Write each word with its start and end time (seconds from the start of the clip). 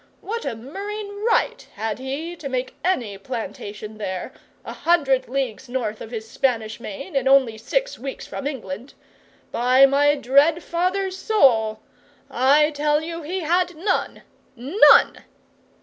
What 0.21 0.45
a 0.45 0.55
murrain 0.55 1.23
right 1.27 1.61
had 1.75 1.99
he 1.99 2.35
to 2.37 2.49
make 2.49 2.73
any 2.83 3.19
plantation 3.19 3.99
there, 3.99 4.33
a 4.65 4.73
hundred 4.73 5.27
leagues 5.29 5.69
north 5.69 6.01
of 6.01 6.09
his 6.09 6.27
Spanish 6.27 6.79
Main, 6.79 7.15
and 7.15 7.27
only 7.27 7.55
six 7.55 7.99
weeks 7.99 8.25
from 8.25 8.47
England? 8.47 8.95
By 9.51 9.85
my 9.85 10.15
dread 10.15 10.63
father's 10.63 11.17
soul, 11.19 11.81
I 12.31 12.71
tell 12.71 12.99
you 13.01 13.21
he 13.21 13.41
had 13.41 13.75
none 13.75 14.23
none! 14.55 15.23